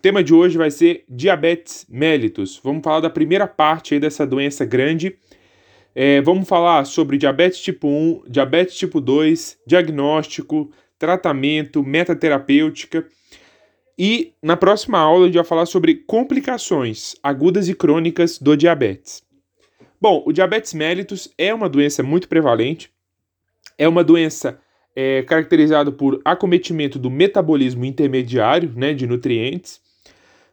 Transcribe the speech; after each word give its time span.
tema 0.00 0.22
de 0.22 0.34
hoje 0.34 0.56
vai 0.56 0.70
ser 0.70 1.04
diabetes 1.08 1.86
mellitus. 1.88 2.60
Vamos 2.62 2.82
falar 2.82 3.00
da 3.00 3.10
primeira 3.10 3.46
parte 3.46 3.94
aí 3.94 4.00
dessa 4.00 4.26
doença 4.26 4.64
grande. 4.64 5.16
É, 5.94 6.20
vamos 6.20 6.48
falar 6.48 6.84
sobre 6.84 7.18
diabetes 7.18 7.60
tipo 7.60 7.88
1, 7.88 8.22
diabetes 8.28 8.76
tipo 8.76 9.00
2, 9.00 9.58
diagnóstico, 9.66 10.70
tratamento, 10.98 11.82
metaterapêutica. 11.82 13.06
E 13.98 14.32
na 14.42 14.56
próxima 14.56 14.98
aula 14.98 15.24
a 15.24 15.26
gente 15.26 15.34
vai 15.34 15.44
falar 15.44 15.66
sobre 15.66 15.94
complicações 15.94 17.14
agudas 17.22 17.68
e 17.68 17.74
crônicas 17.74 18.38
do 18.38 18.56
diabetes. 18.56 19.22
Bom, 20.00 20.22
o 20.24 20.32
diabetes 20.32 20.72
mellitus 20.72 21.28
é 21.36 21.52
uma 21.52 21.68
doença 21.68 22.02
muito 22.02 22.26
prevalente, 22.26 22.90
é 23.76 23.86
uma 23.86 24.02
doença 24.02 24.58
é, 24.96 25.22
caracterizada 25.22 25.92
por 25.92 26.20
acometimento 26.24 26.98
do 26.98 27.10
metabolismo 27.10 27.84
intermediário 27.84 28.72
né, 28.74 28.94
de 28.94 29.06
nutrientes. 29.06 29.80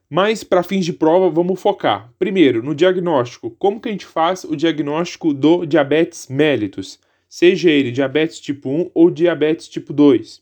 Mas, 0.09 0.41
para 0.41 0.63
fins 0.63 0.85
de 0.85 0.93
prova, 0.93 1.29
vamos 1.29 1.61
focar, 1.61 2.13
primeiro, 2.17 2.63
no 2.63 2.73
diagnóstico. 2.73 3.51
Como 3.51 3.79
que 3.79 3.89
a 3.89 3.91
gente 3.91 4.05
faz 4.05 4.45
o 4.45 4.55
diagnóstico 4.55 5.33
do 5.33 5.65
diabetes 5.65 6.27
mellitus? 6.29 6.97
Seja 7.27 7.69
ele 7.69 7.91
diabetes 7.91 8.39
tipo 8.39 8.69
1 8.69 8.91
ou 8.93 9.11
diabetes 9.11 9.67
tipo 9.67 9.91
2. 9.91 10.41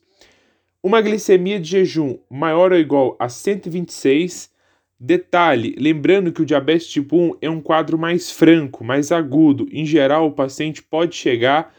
Uma 0.84 1.02
glicemia 1.02 1.60
de 1.60 1.68
jejum 1.68 2.20
maior 2.30 2.72
ou 2.72 2.78
igual 2.78 3.16
a 3.18 3.28
126. 3.28 4.52
Detalhe, 5.00 5.76
lembrando 5.80 6.32
que 6.32 6.44
o 6.44 6.46
diabetes 6.46 6.88
tipo 6.88 7.18
1 7.18 7.38
é 7.42 7.50
um 7.50 7.60
quadro 7.60 7.98
mais 7.98 8.30
franco, 8.30 8.84
mais 8.84 9.12
agudo. 9.12 9.68
Em 9.72 9.84
geral, 9.84 10.28
o 10.28 10.32
paciente 10.32 10.84
pode 10.84 11.16
chegar 11.16 11.74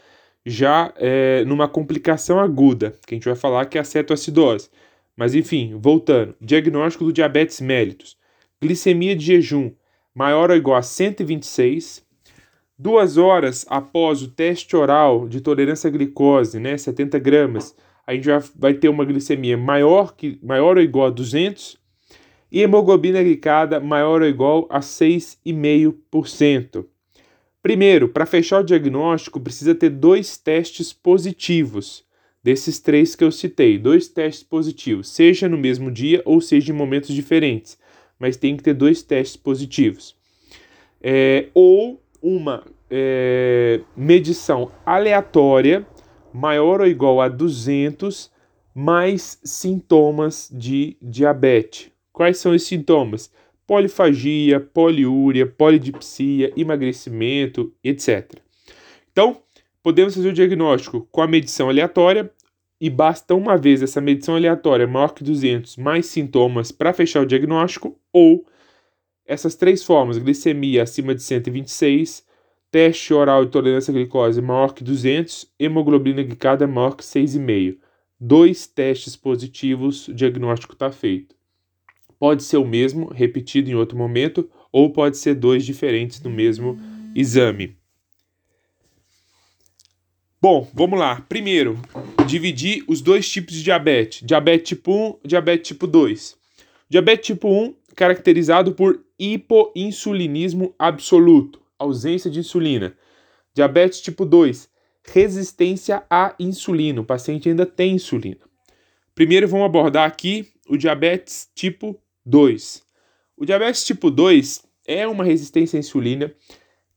já 0.45 0.93
é, 0.97 1.45
numa 1.45 1.69
complicação 1.69 2.37
aguda, 2.37 2.95
que 3.05 3.13
a 3.13 3.17
gente 3.17 3.25
vai 3.25 3.35
falar 3.35 3.65
que 3.65 3.77
é 3.77 3.81
a 3.81 3.83
cetoacidose. 3.83 4.69
Mas 5.17 5.33
enfim, 5.33 5.75
voltando, 5.79 6.35
diagnóstico 6.39 7.03
do 7.03 7.11
diabetes 7.11 7.59
mellitus. 7.59 8.15
Glicemia 8.61 9.15
de 9.15 9.25
jejum 9.25 9.71
maior 10.13 10.51
ou 10.51 10.55
igual 10.55 10.77
a 10.77 10.83
126. 10.83 12.05
Duas 12.77 13.17
horas 13.17 13.65
após 13.67 14.21
o 14.21 14.27
teste 14.27 14.75
oral 14.75 15.27
de 15.27 15.41
tolerância 15.41 15.87
à 15.87 15.91
glicose, 15.91 16.59
né, 16.59 16.77
70 16.77 17.17
gramas, 17.17 17.75
a 18.05 18.13
gente 18.13 18.27
vai, 18.55 18.75
ter 18.75 18.89
uma 18.89 19.03
glicemia 19.03 19.57
maior, 19.57 20.15
que, 20.15 20.39
maior 20.41 20.77
ou 20.77 20.83
igual 20.83 21.07
a 21.07 21.09
200 21.09 21.77
e 22.51 22.61
hemoglobina 22.61 23.21
glicada 23.21 23.79
maior 23.79 24.21
ou 24.21 24.27
igual 24.27 24.67
a 24.69 24.79
6,5%. 24.79 26.85
Primeiro, 27.61 28.07
para 28.07 28.25
fechar 28.25 28.61
o 28.61 28.63
diagnóstico, 28.63 29.41
precisa 29.41 29.75
ter 29.75 29.89
dois 29.89 30.37
testes 30.37 30.93
positivos, 30.93 32.06
desses 32.47 32.79
três 32.79 33.13
que 33.13 33.25
eu 33.25 33.29
citei, 33.29 33.77
dois 33.77 34.07
testes 34.07 34.41
positivos, 34.41 35.09
seja 35.09 35.49
no 35.49 35.57
mesmo 35.57 35.91
dia 35.91 36.21
ou 36.23 36.39
seja 36.39 36.71
em 36.71 36.75
momentos 36.75 37.13
diferentes, 37.13 37.77
mas 38.17 38.37
tem 38.37 38.55
que 38.55 38.63
ter 38.63 38.73
dois 38.73 39.03
testes 39.03 39.35
positivos. 39.35 40.15
É, 41.01 41.47
ou 41.53 42.01
uma 42.21 42.63
é, 42.89 43.81
medição 43.97 44.71
aleatória 44.85 45.85
maior 46.33 46.79
ou 46.79 46.87
igual 46.87 47.19
a 47.19 47.27
200 47.27 48.31
mais 48.73 49.41
sintomas 49.43 50.49
de 50.49 50.95
diabetes. 51.01 51.91
Quais 52.13 52.37
são 52.37 52.55
esses 52.55 52.69
sintomas? 52.69 53.29
polifagia, 53.67 54.61
poliúria, 54.61 55.45
polidipsia, 55.45 56.53
emagrecimento, 56.55 57.73
etc. 57.83 58.35
Então, 59.11 59.41
podemos 59.83 60.15
fazer 60.15 60.29
o 60.29 60.33
diagnóstico 60.33 61.05
com 61.11 61.21
a 61.21 61.27
medição 61.27 61.67
aleatória 61.67 62.31
e 62.79 62.89
basta 62.89 63.33
uma 63.33 63.57
vez 63.57 63.81
essa 63.81 63.99
medição 64.01 64.35
aleatória 64.35 64.87
maior 64.87 65.13
que 65.13 65.23
200 65.23 65.77
mais 65.77 66.05
sintomas 66.05 66.71
para 66.71 66.93
fechar 66.93 67.21
o 67.21 67.25
diagnóstico 67.25 67.99
ou 68.13 68.45
essas 69.25 69.55
três 69.55 69.83
formas, 69.83 70.17
glicemia 70.17 70.83
acima 70.83 71.13
de 71.13 71.21
126, 71.21 72.25
teste 72.71 73.13
oral 73.13 73.45
de 73.45 73.51
tolerância 73.51 73.91
à 73.91 73.93
glicose 73.93 74.41
maior 74.41 74.73
que 74.73 74.83
200, 74.83 75.51
hemoglobina 75.59 76.23
glicada 76.23 76.65
maior 76.65 76.95
que 76.95 77.03
6,5. 77.03 77.77
Dois 78.19 78.67
testes 78.67 79.15
positivos, 79.15 80.07
o 80.07 80.13
diagnóstico 80.13 80.73
está 80.73 80.91
feito 80.91 81.37
pode 82.19 82.43
ser 82.43 82.57
o 82.57 82.65
mesmo, 82.65 83.11
repetido 83.13 83.69
em 83.69 83.75
outro 83.75 83.97
momento, 83.97 84.49
ou 84.71 84.91
pode 84.91 85.17
ser 85.17 85.35
dois 85.35 85.65
diferentes 85.65 86.21
no 86.21 86.29
mesmo 86.29 86.79
exame. 87.15 87.75
Bom, 90.39 90.69
vamos 90.71 90.99
lá. 90.99 91.19
Primeiro, 91.27 91.81
dividir 92.27 92.83
os 92.87 93.01
dois 93.01 93.27
tipos 93.27 93.55
de 93.55 93.63
diabetes: 93.63 94.21
diabetes 94.23 94.69
tipo 94.69 94.93
1 94.93 95.19
e 95.23 95.27
diabetes 95.29 95.67
tipo 95.67 95.87
2. 95.87 96.37
Diabetes 96.87 97.25
tipo 97.25 97.49
1, 97.49 97.73
caracterizado 97.95 98.71
por 98.73 99.03
hipoinsulinismo 99.17 100.75
absoluto, 100.77 101.59
ausência 101.79 102.29
de 102.29 102.39
insulina. 102.39 102.95
Diabetes 103.51 103.99
tipo 103.99 104.25
2, 104.25 104.69
resistência 105.03 106.03
à 106.07 106.35
insulina. 106.39 107.01
O 107.01 107.05
paciente 107.05 107.49
ainda 107.49 107.65
tem 107.65 107.95
insulina. 107.95 108.41
Primeiro, 109.15 109.47
vamos 109.47 109.65
abordar 109.65 110.07
aqui 110.07 110.49
o 110.69 110.77
diabetes 110.77 111.49
tipo 111.55 111.99
2. 112.23 112.83
O 113.35 113.43
diabetes 113.43 113.83
tipo 113.83 114.11
2 114.11 114.61
é 114.85 115.07
uma 115.07 115.23
resistência 115.23 115.77
à 115.77 115.79
insulina 115.79 116.31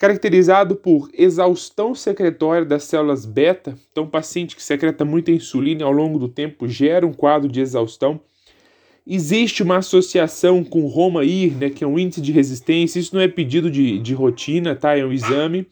caracterizado 0.01 0.77
por 0.77 1.11
exaustão 1.13 1.95
secretória 1.95 2.65
das 2.65 2.85
células 2.85 3.27
beta. 3.27 3.77
Então, 3.93 4.07
paciente 4.07 4.57
que 4.57 4.63
secreta 4.63 5.05
muita 5.05 5.31
insulina 5.31 5.85
ao 5.85 5.93
longo 5.93 6.19
do 6.19 6.27
tempo 6.27 6.67
gera 6.67 7.07
um 7.07 7.13
quadro 7.13 7.53
de 7.53 7.61
exaustão. 7.61 8.19
Existe 9.07 9.63
uma 9.63 9.77
associação 9.77 10.65
com 10.65 10.87
Roma-IR, 10.87 11.55
né, 11.55 11.69
que 11.69 11.85
é 11.85 11.87
um 11.87 11.99
índice 11.99 12.23
de 12.23 12.33
resistência. 12.33 12.99
Isso 12.99 13.15
não 13.15 13.21
é 13.21 13.29
pedido 13.29 13.71
de, 13.71 13.99
de 13.99 14.15
rotina, 14.15 14.75
tá? 14.75 14.97
É 14.97 15.05
um 15.05 15.13
exame. 15.13 15.67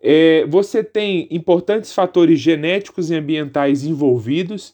É, 0.00 0.46
você 0.46 0.84
tem 0.84 1.26
importantes 1.28 1.92
fatores 1.92 2.38
genéticos 2.38 3.10
e 3.10 3.16
ambientais 3.16 3.82
envolvidos. 3.84 4.72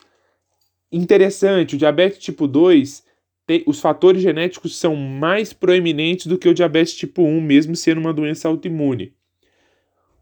Interessante, 0.93 1.77
o 1.77 1.79
diabetes 1.79 2.19
tipo 2.19 2.47
2 2.47 3.06
tem, 3.47 3.62
os 3.67 3.81
fatores 3.81 4.21
genéticos 4.21 4.77
são 4.77 4.97
mais 4.97 5.53
proeminentes 5.53 6.27
do 6.27 6.37
que 6.37 6.49
o 6.49 6.55
diabetes 6.55 6.95
tipo 6.95 7.23
1, 7.23 7.41
mesmo 7.41 7.77
sendo 7.77 8.01
uma 8.01 8.12
doença 8.12 8.49
autoimune. 8.49 9.15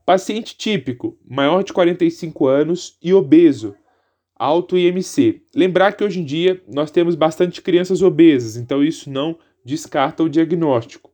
Paciente 0.05 0.55
típico, 0.57 1.19
maior 1.27 1.65
de 1.65 1.73
45 1.73 2.47
anos 2.47 2.99
e 3.03 3.15
obeso, 3.15 3.75
alto 4.37 4.77
IMC. 4.77 5.41
Lembrar 5.57 5.93
que 5.93 6.05
hoje 6.05 6.21
em 6.21 6.25
dia 6.25 6.63
nós 6.69 6.91
temos 6.91 7.15
bastante 7.15 7.63
crianças 7.63 8.03
obesas, 8.03 8.57
então 8.57 8.85
isso 8.85 9.09
não 9.09 9.39
descarta 9.65 10.23
o 10.23 10.29
diagnóstico. 10.29 11.11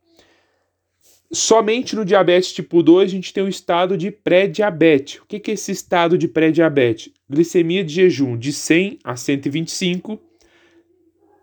Somente 1.33 1.95
no 1.95 2.05
diabetes 2.05 2.53
tipo 2.53 2.83
2 2.83 3.09
a 3.09 3.15
gente 3.15 3.33
tem 3.33 3.45
o 3.45 3.49
estado 3.49 3.97
de 3.97 4.11
pré-diabetes. 4.11 5.21
O 5.21 5.27
que 5.27 5.49
é 5.49 5.55
esse 5.55 5.71
estado 5.71 6.19
de 6.19 6.27
pré-diabetes? 6.27 7.13
Glicemia 7.29 7.85
de 7.85 7.95
jejum 7.95 8.37
de 8.37 8.53
100 8.53 8.99
a 9.05 9.15
125 9.15 10.21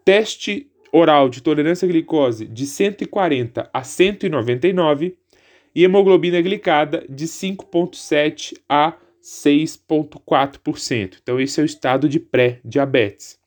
teste 0.07 0.71
oral 0.89 1.27
de 1.27 1.41
tolerância 1.41 1.85
à 1.85 1.89
glicose 1.89 2.45
de 2.45 2.65
140 2.65 3.69
a 3.73 3.83
199 3.83 5.17
e 5.75 5.83
hemoglobina 5.83 6.39
glicada 6.39 7.05
de 7.09 7.25
5,7 7.25 8.53
a 8.69 8.93
6,4%. 9.21 11.17
Então, 11.21 11.37
esse 11.41 11.59
é 11.59 11.63
o 11.63 11.65
estado 11.65 12.07
de 12.07 12.21
pré-diabetes. 12.21 13.37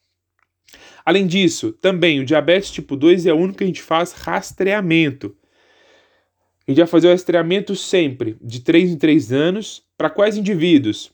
Além 1.03 1.27
disso, 1.27 1.73
também 1.73 2.21
o 2.21 2.27
diabetes 2.27 2.71
tipo 2.71 2.95
2 2.95 3.25
é 3.25 3.33
o 3.33 3.39
único 3.39 3.57
que 3.57 3.65
a 3.65 3.67
gente 3.67 3.81
faz 3.81 4.13
rastreamento. 4.13 5.35
A 6.69 6.71
gente 6.71 6.79
vai 6.81 6.87
fazer 6.87 7.09
o 7.09 7.11
rastreamento 7.11 7.75
sempre, 7.75 8.37
de 8.39 8.61
3 8.61 8.91
em 8.91 8.99
3 8.99 9.33
anos. 9.33 9.83
Para 9.97 10.11
quais 10.11 10.37
indivíduos? 10.37 11.11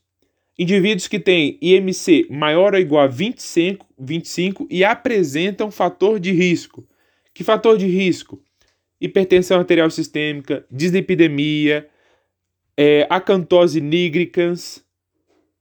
Indivíduos 0.58 1.06
que 1.06 1.20
têm 1.20 1.58
IMC 1.60 2.26
maior 2.30 2.74
ou 2.74 2.80
igual 2.80 3.04
a 3.04 3.06
25, 3.06 3.86
25 3.98 4.66
e 4.70 4.82
apresentam 4.82 5.70
fator 5.70 6.18
de 6.18 6.32
risco. 6.32 6.86
Que 7.34 7.44
fator 7.44 7.76
de 7.76 7.86
risco? 7.86 8.42
Hipertensão 8.98 9.58
arterial 9.58 9.90
sistêmica, 9.90 10.64
dislipidemia, 10.70 11.86
é, 12.74 13.06
acantose 13.10 13.82
nigricans, 13.82 14.82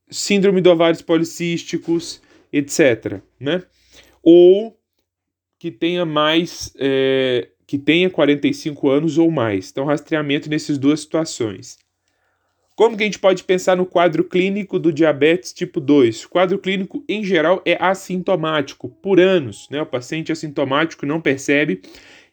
síndrome 0.10 0.62
de 0.62 0.70
ovários 0.70 1.02
policísticos, 1.02 2.22
etc. 2.54 3.20
Né? 3.38 3.64
Ou 4.24 4.80
que 5.60 5.72
tenha 5.72 6.06
mais, 6.06 6.74
é, 6.80 7.50
que 7.68 7.78
tenha 7.78 8.10
45 8.10 8.90
anos 8.90 9.18
ou 9.18 9.30
mais. 9.30 9.70
Então, 9.72 9.84
rastreamento 9.84 10.50
nessas 10.50 10.78
duas 10.78 11.02
situações. 11.02 11.78
Como 12.76 12.98
que 12.98 13.04
a 13.04 13.06
gente 13.06 13.20
pode 13.20 13.42
pensar 13.46 13.78
no 13.78 13.86
quadro 13.86 14.22
clínico 14.26 14.78
do 14.78 14.92
diabetes 14.92 15.54
tipo 15.54 15.80
2? 15.80 16.26
O 16.26 16.30
quadro 16.30 16.60
clínico, 16.60 17.06
em 17.08 17.24
geral, 17.24 17.62
é 17.64 17.78
assintomático, 17.80 18.90
por 19.02 19.18
anos. 19.18 19.70
Né? 19.72 19.82
O 19.82 19.86
paciente 19.86 20.30
assintomático 20.30 21.06
não 21.06 21.22
percebe 21.22 21.82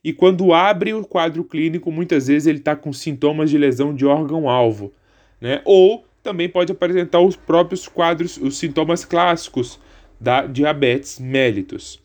e 0.02 0.12
quando 0.12 0.52
abre 0.52 0.92
o 0.92 1.04
quadro 1.04 1.44
clínico, 1.44 1.92
muitas 1.92 2.26
vezes 2.26 2.48
ele 2.48 2.58
está 2.58 2.74
com 2.74 2.92
sintomas 2.92 3.50
de 3.50 3.56
lesão 3.56 3.94
de 3.94 4.04
órgão-alvo. 4.04 4.92
Né? 5.40 5.62
Ou 5.64 6.04
também 6.24 6.48
pode 6.48 6.72
apresentar 6.72 7.20
os 7.20 7.36
próprios 7.36 7.86
quadros, 7.86 8.36
os 8.36 8.58
sintomas 8.58 9.04
clássicos 9.04 9.78
da 10.20 10.44
diabetes 10.44 11.20
mellitus. 11.20 12.01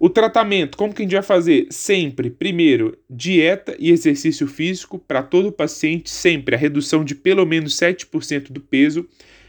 O 0.00 0.08
tratamento, 0.08 0.78
como 0.78 0.94
que 0.94 1.02
a 1.02 1.04
gente 1.04 1.14
vai 1.14 1.22
fazer? 1.22 1.66
Sempre, 1.70 2.30
primeiro, 2.30 2.96
dieta 3.10 3.74
e 3.80 3.90
exercício 3.90 4.46
físico 4.46 4.96
para 4.96 5.24
todo 5.24 5.50
paciente, 5.50 6.08
sempre 6.08 6.54
a 6.54 6.58
redução 6.58 7.04
de 7.04 7.16
pelo 7.16 7.44
menos 7.44 7.76
7% 7.76 8.52
do 8.52 8.60
peso 8.60 9.08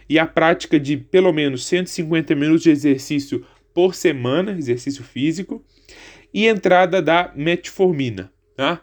e 0.10 0.18
a 0.18 0.26
prática 0.26 0.80
de 0.80 0.98
pelo 0.98 1.32
menos 1.32 1.66
150 1.68 2.34
minutos 2.34 2.64
de 2.64 2.72
exercício 2.72 3.46
por 3.76 3.94
semana, 3.94 4.58
exercício 4.58 5.04
físico, 5.04 5.64
e 6.34 6.48
entrada 6.48 7.00
da 7.00 7.32
metformina, 7.36 8.32
tá? 8.56 8.82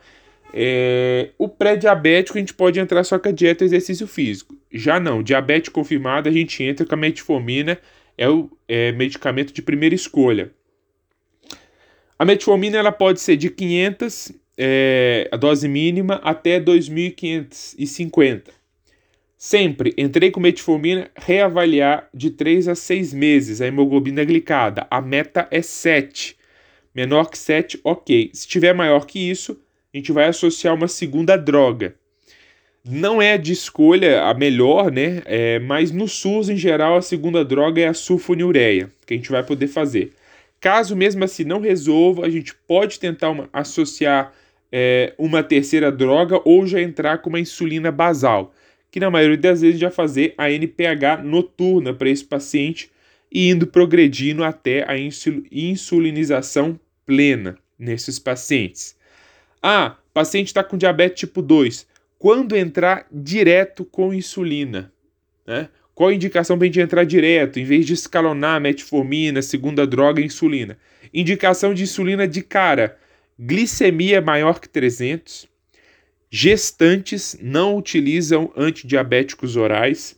É, 0.54 1.30
o 1.36 1.48
pré-diabético 1.48 2.38
a 2.38 2.40
gente 2.40 2.54
pode 2.54 2.78
entrar 2.78 3.02
só 3.02 3.18
com 3.18 3.28
a 3.28 3.32
dieta 3.32 3.64
e 3.64 3.66
exercício 3.66 4.06
físico. 4.06 4.56
Já 4.72 5.00
não, 5.00 5.22
diabetes 5.22 5.68
confirmado 5.68 6.28
a 6.28 6.32
gente 6.32 6.62
entra 6.62 6.86
com 6.86 6.94
a 6.94 6.98
metformina, 6.98 7.78
é 8.16 8.28
o 8.28 8.48
é, 8.68 8.92
medicamento 8.92 9.52
de 9.52 9.60
primeira 9.60 9.94
escolha. 9.94 10.52
A 12.18 12.24
metformina 12.24 12.78
ela 12.78 12.92
pode 12.92 13.20
ser 13.20 13.36
de 13.36 13.50
500, 13.50 14.32
é, 14.56 15.28
a 15.30 15.36
dose 15.36 15.68
mínima, 15.68 16.14
até 16.24 16.58
2.550. 16.58 18.44
Sempre 19.36 19.92
entrei 19.98 20.30
com 20.30 20.40
metformina, 20.40 21.10
reavaliar 21.14 22.08
de 22.14 22.30
3 22.30 22.68
a 22.68 22.74
6 22.74 23.12
meses 23.12 23.60
a 23.60 23.66
hemoglobina 23.66 24.24
glicada. 24.24 24.86
A 24.90 25.02
meta 25.02 25.46
é 25.50 25.60
7. 25.60 26.36
Menor 26.94 27.30
que 27.30 27.36
7, 27.36 27.78
ok. 27.84 28.30
Se 28.32 28.48
tiver 28.48 28.72
maior 28.72 29.04
que 29.04 29.18
isso, 29.18 29.60
a 29.92 29.96
gente 29.98 30.10
vai 30.10 30.24
associar 30.24 30.74
uma 30.74 30.88
segunda 30.88 31.36
droga. 31.36 31.94
Não 32.82 33.20
é 33.20 33.36
de 33.36 33.52
escolha 33.52 34.22
a 34.22 34.32
melhor, 34.32 34.90
né? 34.90 35.20
É, 35.26 35.58
mas 35.58 35.90
no 35.90 36.08
SUS, 36.08 36.48
em 36.48 36.56
geral, 36.56 36.96
a 36.96 37.02
segunda 37.02 37.44
droga 37.44 37.82
é 37.82 37.88
a 37.88 37.94
sulfonilureia, 37.94 38.90
que 39.04 39.12
a 39.12 39.16
gente 39.18 39.30
vai 39.30 39.42
poder 39.42 39.66
fazer. 39.66 40.14
Caso 40.66 40.96
mesmo 40.96 41.22
assim 41.22 41.44
não 41.44 41.60
resolva, 41.60 42.26
a 42.26 42.28
gente 42.28 42.52
pode 42.52 42.98
tentar 42.98 43.30
uma, 43.30 43.48
associar 43.52 44.32
é, 44.72 45.14
uma 45.16 45.40
terceira 45.40 45.92
droga 45.92 46.40
ou 46.44 46.66
já 46.66 46.82
entrar 46.82 47.18
com 47.18 47.28
uma 47.28 47.38
insulina 47.38 47.92
basal, 47.92 48.52
que 48.90 48.98
na 48.98 49.08
maioria 49.08 49.36
das 49.36 49.60
vezes 49.60 49.78
já 49.78 49.92
fazer 49.92 50.34
a 50.36 50.50
NPH 50.50 51.22
noturna 51.22 51.94
para 51.94 52.10
esse 52.10 52.24
paciente 52.24 52.90
e 53.30 53.48
indo 53.48 53.68
progredindo 53.68 54.42
até 54.42 54.84
a 54.90 54.96
insulinização 54.98 56.80
plena 57.06 57.56
nesses 57.78 58.18
pacientes. 58.18 58.96
Ah, 59.62 59.94
paciente 60.12 60.48
está 60.48 60.64
com 60.64 60.76
diabetes 60.76 61.20
tipo 61.20 61.42
2. 61.42 61.86
Quando 62.18 62.56
entrar 62.56 63.06
direto 63.12 63.84
com 63.84 64.12
insulina? 64.12 64.92
Né? 65.46 65.68
Qual 65.96 66.10
a 66.10 66.14
indicação 66.14 66.58
para 66.58 66.66
a 66.66 66.68
gente 66.68 66.78
entrar 66.78 67.04
direto, 67.04 67.58
em 67.58 67.64
vez 67.64 67.86
de 67.86 67.94
escalonar 67.94 68.60
metformina, 68.60 69.40
segunda 69.40 69.86
droga, 69.86 70.20
insulina? 70.20 70.76
Indicação 71.12 71.72
de 71.72 71.84
insulina 71.84 72.28
de 72.28 72.42
cara: 72.42 72.98
glicemia 73.40 74.20
maior 74.20 74.60
que 74.60 74.68
300, 74.68 75.48
gestantes 76.28 77.38
não 77.40 77.78
utilizam 77.78 78.52
antidiabéticos 78.54 79.56
orais, 79.56 80.14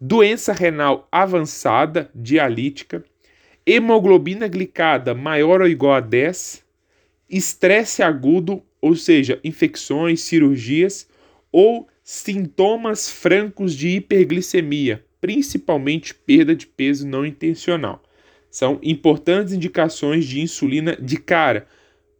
doença 0.00 0.52
renal 0.52 1.06
avançada, 1.12 2.10
dialítica, 2.12 3.04
hemoglobina 3.64 4.48
glicada 4.48 5.14
maior 5.14 5.60
ou 5.60 5.68
igual 5.68 5.92
a 5.92 6.00
10, 6.00 6.64
estresse 7.30 8.02
agudo, 8.02 8.64
ou 8.80 8.96
seja, 8.96 9.38
infecções, 9.44 10.22
cirurgias, 10.22 11.08
ou 11.52 11.86
sintomas 12.02 13.08
francos 13.08 13.74
de 13.74 13.88
hiperglicemia, 13.88 15.03
principalmente 15.24 16.12
perda 16.12 16.54
de 16.54 16.66
peso 16.66 17.08
não 17.08 17.24
intencional. 17.24 18.02
São 18.50 18.78
importantes 18.82 19.54
indicações 19.54 20.26
de 20.26 20.42
insulina 20.42 20.94
de 21.00 21.16
cara. 21.16 21.66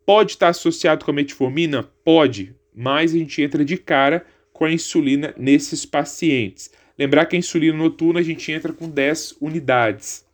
Pode 0.07 0.31
estar 0.33 0.49
associado 0.49 1.05
com 1.05 1.11
a 1.11 1.15
metformina? 1.15 1.83
Pode, 2.03 2.55
mas 2.75 3.13
a 3.13 3.19
gente 3.19 3.43
entra 3.43 3.63
de 3.63 3.77
cara 3.77 4.25
com 4.55 4.65
a 4.65 4.73
insulina 4.73 5.35
nesses 5.37 5.85
pacientes. 5.85 6.71
Lembrar 6.99 7.27
que 7.27 7.37
a 7.37 7.39
insulina 7.39 7.77
noturna 7.77 8.21
a 8.21 8.23
gente 8.23 8.51
entra 8.51 8.73
com 8.73 8.89
10 8.89 9.35
unidades. 9.39 10.25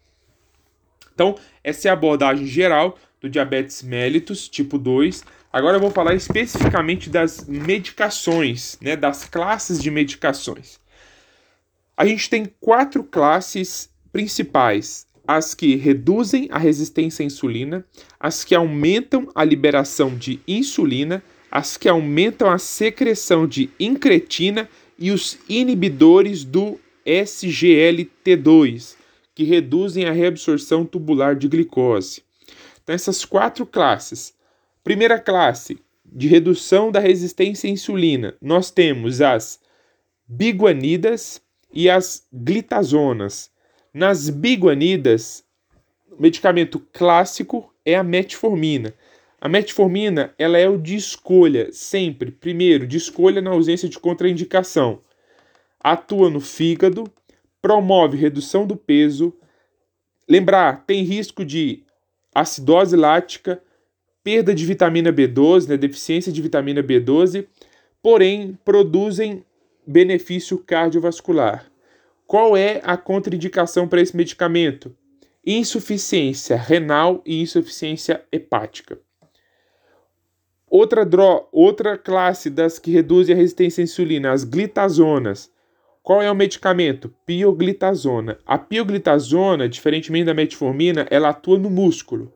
Então, 1.12 1.34
essa 1.64 1.88
é 1.88 1.90
a 1.90 1.94
abordagem 1.94 2.46
geral 2.46 2.96
do 3.20 3.28
diabetes 3.28 3.82
mellitus 3.82 4.48
tipo 4.48 4.78
2. 4.78 5.24
Agora 5.52 5.76
eu 5.76 5.80
vou 5.80 5.90
falar 5.90 6.14
especificamente 6.14 7.10
das 7.10 7.48
medicações, 7.48 8.78
né, 8.80 8.94
das 8.94 9.24
classes 9.24 9.82
de 9.82 9.90
medicações. 9.90 10.79
A 12.00 12.06
gente 12.06 12.30
tem 12.30 12.46
quatro 12.58 13.04
classes 13.04 13.90
principais: 14.10 15.06
as 15.28 15.54
que 15.54 15.76
reduzem 15.76 16.48
a 16.50 16.56
resistência 16.56 17.22
à 17.22 17.26
insulina, 17.26 17.84
as 18.18 18.42
que 18.42 18.54
aumentam 18.54 19.28
a 19.34 19.44
liberação 19.44 20.16
de 20.16 20.40
insulina, 20.48 21.22
as 21.50 21.76
que 21.76 21.90
aumentam 21.90 22.50
a 22.50 22.56
secreção 22.56 23.46
de 23.46 23.68
incretina 23.78 24.66
e 24.98 25.10
os 25.10 25.38
inibidores 25.46 26.42
do 26.42 26.80
SGLT2, 27.04 28.96
que 29.34 29.44
reduzem 29.44 30.06
a 30.06 30.12
reabsorção 30.12 30.86
tubular 30.86 31.36
de 31.36 31.48
glicose. 31.48 32.22
Então, 32.82 32.94
essas 32.94 33.26
quatro 33.26 33.66
classes. 33.66 34.32
Primeira 34.82 35.18
classe 35.18 35.78
de 36.02 36.26
redução 36.28 36.90
da 36.90 36.98
resistência 36.98 37.68
à 37.68 37.70
insulina, 37.70 38.34
nós 38.40 38.70
temos 38.70 39.20
as 39.20 39.60
biguanidas 40.26 41.42
e 41.72 41.88
as 41.88 42.26
glitazonas. 42.32 43.50
Nas 43.92 44.28
biguanidas, 44.30 45.44
o 46.10 46.20
medicamento 46.20 46.78
clássico 46.92 47.72
é 47.84 47.94
a 47.94 48.02
metformina. 48.02 48.94
A 49.40 49.48
metformina 49.48 50.34
ela 50.38 50.58
é 50.58 50.68
o 50.68 50.76
de 50.76 50.94
escolha, 50.94 51.72
sempre. 51.72 52.30
Primeiro, 52.30 52.86
de 52.86 52.96
escolha 52.96 53.40
na 53.40 53.50
ausência 53.50 53.88
de 53.88 53.98
contraindicação. 53.98 55.00
Atua 55.82 56.28
no 56.28 56.40
fígado, 56.40 57.10
promove 57.62 58.18
redução 58.18 58.66
do 58.66 58.76
peso. 58.76 59.34
Lembrar, 60.28 60.84
tem 60.86 61.02
risco 61.02 61.44
de 61.44 61.82
acidose 62.34 62.96
lática, 62.96 63.62
perda 64.22 64.54
de 64.54 64.64
vitamina 64.66 65.12
B12, 65.12 65.68
né, 65.68 65.76
deficiência 65.76 66.30
de 66.30 66.42
vitamina 66.42 66.82
B12, 66.82 67.46
porém 68.02 68.58
produzem 68.64 69.44
benefício 69.86 70.58
cardiovascular. 70.58 71.70
Qual 72.26 72.56
é 72.56 72.80
a 72.84 72.96
contraindicação 72.96 73.88
para 73.88 74.00
esse 74.00 74.16
medicamento? 74.16 74.94
Insuficiência 75.44 76.56
renal 76.56 77.22
e 77.26 77.40
insuficiência 77.40 78.22
hepática. 78.30 78.98
Outra, 80.68 81.04
dro 81.04 81.48
outra 81.50 81.98
classe 81.98 82.48
das 82.48 82.78
que 82.78 82.92
reduzem 82.92 83.34
a 83.34 83.38
resistência 83.38 83.82
à 83.82 83.84
insulina, 83.84 84.30
as 84.30 84.44
glitazonas. 84.44 85.50
Qual 86.02 86.22
é 86.22 86.30
o 86.30 86.34
medicamento? 86.34 87.12
Pioglitazona. 87.26 88.38
A 88.46 88.56
pioglitazona, 88.56 89.68
diferentemente 89.68 90.26
da 90.26 90.34
metformina, 90.34 91.06
ela 91.10 91.30
atua 91.30 91.58
no 91.58 91.68
músculo. 91.68 92.32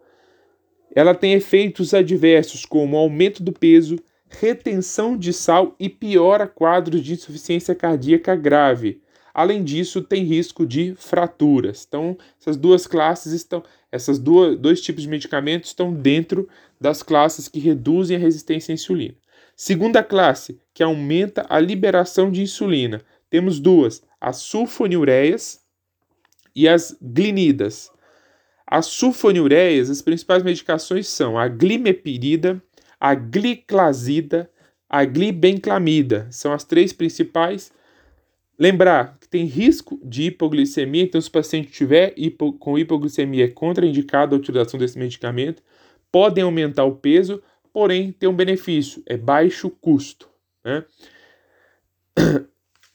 Ela 0.95 1.15
tem 1.15 1.35
efeitos 1.35 1.95
adversos 1.95 2.67
como 2.67 2.97
aumento 2.97 3.43
do 3.43 3.53
peso, 3.53 3.97
retenção 4.35 5.17
de 5.17 5.33
sal 5.33 5.75
e 5.79 5.89
piora 5.89 6.47
quadros 6.47 7.03
de 7.03 7.15
insuficiência 7.15 7.75
cardíaca 7.75 8.37
grave. 8.37 9.01
Além 9.33 9.65
disso, 9.65 10.01
tem 10.01 10.23
risco 10.23 10.65
de 10.65 10.95
fraturas. 10.97 11.85
Então, 11.89 12.17
essas 12.41 12.57
duas 12.57 12.87
classes 12.87 13.33
estão, 13.33 13.65
essas 13.91 14.19
duas, 14.19 14.57
dois 14.57 14.81
tipos 14.81 15.03
de 15.03 15.09
medicamentos 15.09 15.71
estão 15.71 15.93
dentro 15.93 16.49
das 16.81 17.03
classes 17.03 17.49
que 17.49 17.59
reduzem 17.59 18.17
a 18.17 18.21
resistência 18.21 18.73
à 18.73 18.75
insulina. 18.75 19.15
Segunda 19.57 20.03
classe, 20.03 20.59
que 20.73 20.83
aumenta 20.83 21.47
a 21.49 21.59
liberação 21.59 22.31
de 22.31 22.43
insulina. 22.43 23.01
Temos 23.29 23.59
duas, 23.59 24.03
as 24.21 24.37
sulfonilureias 24.37 25.61
e 26.55 26.69
as 26.69 26.97
glinidas. 27.01 27.91
As 28.67 28.87
sulfonilureias, 28.87 29.91
as 29.91 30.03
principais 30.03 30.43
medicações 30.43 31.09
são 31.09 31.39
a 31.39 31.49
glimepirida, 31.49 32.63
a 33.05 33.15
gliclazida, 33.15 34.51
a 34.89 35.05
glibenclamida. 35.05 36.27
São 36.31 36.55
as 36.55 36.65
três 36.65 36.91
principais. 36.91 37.71
Lembrar 38.59 39.19
que 39.21 39.29
tem 39.29 39.45
risco 39.45 40.01
de 40.03 40.29
hipoglicemia, 40.29 41.03
então 41.03 41.21
se 41.21 41.29
o 41.29 41.33
paciente 41.33 41.71
tiver 41.71 42.15
hipo, 42.17 42.55
com 42.55 42.79
hipoglicemia 42.79 43.45
é 43.45 43.49
contraindicado 43.49 44.35
a 44.35 44.39
utilização 44.39 44.81
desse 44.81 44.99
medicamento. 44.99 45.63
Podem 46.11 46.45
aumentar 46.45 46.85
o 46.85 46.97
peso, 46.97 47.43
porém 47.75 48.11
tem 48.11 48.27
um 48.27 48.35
benefício, 48.35 49.03
é 49.05 49.19
baixo 49.19 49.69
custo. 49.69 50.31
Né? 50.65 50.83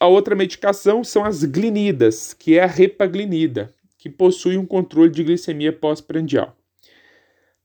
A 0.00 0.08
outra 0.08 0.34
medicação 0.34 1.04
são 1.04 1.24
as 1.24 1.44
glinidas, 1.44 2.34
que 2.34 2.58
é 2.58 2.64
a 2.64 2.66
repaglinida, 2.66 3.72
que 3.96 4.10
possui 4.10 4.58
um 4.58 4.66
controle 4.66 5.10
de 5.12 5.22
glicemia 5.22 5.72
pós-prandial. 5.72 6.59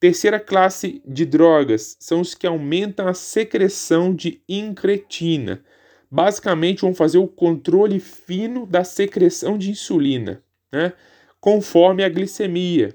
Terceira 0.06 0.40
classe 0.40 1.02
de 1.04 1.26
drogas 1.26 1.98
são 2.00 2.22
os 2.22 2.36
que 2.36 2.46
aumentam 2.46 3.08
a 3.08 3.16
secreção 3.16 4.14
de 4.14 4.40
incretina. 4.48 5.64
Basicamente, 6.12 6.82
vão 6.82 6.94
fazer 6.94 7.18
o 7.18 7.26
controle 7.26 8.00
fino 8.00 8.68
da 8.68 8.84
secreção 8.84 9.58
de 9.58 9.72
insulina, 9.72 10.44
né? 10.72 10.94
conforme 11.42 12.04
a 12.04 12.10
glicemia. 12.10 12.94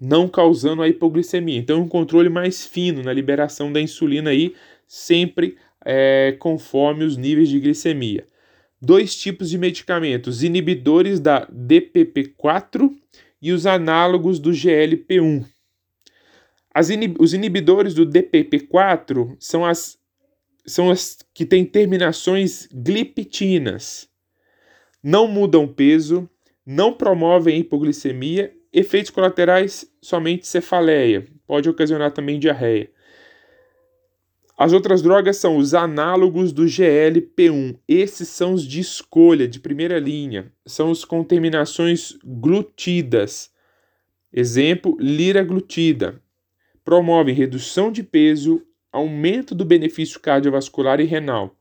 não 0.00 0.26
causando 0.26 0.82
a 0.82 0.88
hipoglicemia. 0.88 1.60
Então, 1.60 1.82
um 1.82 1.88
controle 1.88 2.28
mais 2.28 2.66
fino 2.66 3.04
na 3.04 3.12
liberação 3.12 3.72
da 3.72 3.80
insulina 3.80 4.30
aí, 4.30 4.52
sempre 4.84 5.56
é, 5.84 6.34
conforme 6.40 7.04
os 7.04 7.16
níveis 7.16 7.48
de 7.48 7.60
glicemia. 7.60 8.26
Dois 8.82 9.14
tipos 9.14 9.48
de 9.48 9.58
medicamentos: 9.58 10.42
inibidores 10.42 11.20
da 11.20 11.46
DPP4 11.46 12.90
e 13.40 13.52
os 13.52 13.64
análogos 13.64 14.40
do 14.40 14.50
GLP1. 14.50 15.54
Inib 16.80 17.16
os 17.18 17.32
inibidores 17.34 17.94
do 17.94 18.06
DPP4 18.06 19.36
são 19.38 19.64
as, 19.64 19.98
são 20.66 20.90
as 20.90 21.18
que 21.32 21.46
têm 21.46 21.64
terminações 21.64 22.68
gliptinas, 22.72 24.08
não 25.02 25.26
mudam 25.26 25.66
peso, 25.66 26.28
não 26.64 26.92
promovem 26.92 27.58
hipoglicemia 27.58 28.52
Efeitos 28.78 29.10
colaterais, 29.10 29.90
somente 30.02 30.46
cefaleia, 30.46 31.26
pode 31.46 31.66
ocasionar 31.66 32.12
também 32.12 32.38
diarreia. 32.38 32.90
As 34.58 34.74
outras 34.74 35.00
drogas 35.00 35.38
são 35.38 35.56
os 35.56 35.72
análogos 35.72 36.52
do 36.52 36.64
GLP-1. 36.64 37.78
Esses 37.88 38.28
são 38.28 38.52
os 38.52 38.66
de 38.66 38.80
escolha, 38.80 39.48
de 39.48 39.60
primeira 39.60 39.98
linha. 39.98 40.52
São 40.66 40.90
os 40.90 41.06
com 41.06 41.24
terminações 41.24 42.18
glutidas. 42.22 43.50
Exemplo, 44.30 44.94
liraglutida. 45.00 46.22
Promovem 46.86 47.34
redução 47.34 47.90
de 47.90 48.04
peso, 48.04 48.62
aumento 48.92 49.56
do 49.56 49.64
benefício 49.64 50.20
cardiovascular 50.20 51.00
e 51.00 51.04
renal. 51.04 51.52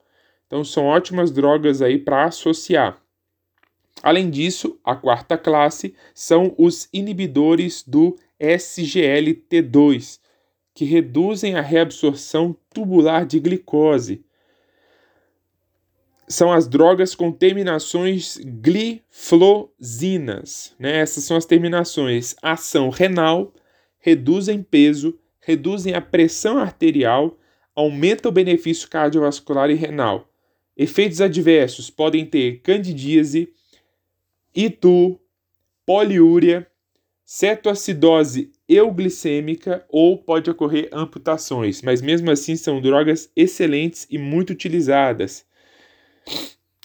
Então 0.46 0.64
são 0.64 0.86
ótimas 0.86 1.32
drogas 1.32 1.82
aí 1.82 1.98
para 1.98 2.26
associar. 2.26 3.02
Além 4.04 4.30
disso, 4.30 4.80
a 4.84 4.96
quarta 4.96 5.36
classe 5.36 5.96
são 6.14 6.54
os 6.60 6.88
inibidores 6.94 7.82
do 7.82 8.16
SGLT2, 8.40 10.20
que 10.76 10.86
reduzem 10.86 11.56
a 11.56 11.62
reabsorção 11.62 12.56
tubular 12.72 13.26
de 13.26 13.40
glicose. 13.40 14.24
São 16.28 16.54
as 16.54 16.68
drogas 16.68 17.16
com 17.16 17.32
terminações 17.32 18.38
gliflosinas. 18.38 20.76
Né? 20.78 21.00
Essas 21.00 21.24
são 21.24 21.36
as 21.36 21.48
terminações 21.48 22.36
ação 22.44 22.90
renal, 22.90 23.52
reduzem 24.06 24.62
peso, 24.62 25.18
reduzem 25.40 25.96
a 25.96 26.00
pressão 26.00 26.60
arterial, 26.60 27.40
aumentam 27.74 28.30
o 28.30 28.32
benefício 28.32 28.88
cardiovascular 28.88 29.72
e 29.72 29.74
renal. 29.74 30.32
Efeitos 30.78 31.22
adversos 31.22 31.90
podem 31.90 32.24
ter 32.24 32.60
candidíase, 32.62 33.52
itu, 34.56 35.20
poliúria, 35.84 36.68
cetoacidose 37.24 38.52
euglicêmica 38.70 39.84
ou 39.90 40.20
pode 40.20 40.52
ocorrer 40.52 40.88
amputações, 40.94 41.82
mas 41.82 42.00
mesmo 42.00 42.30
assim 42.30 42.56
são 42.56 42.80
drogas 42.80 43.32
excelentes 43.36 44.06
e 44.12 44.20
muito 44.20 44.52
utilizadas. 44.52 45.48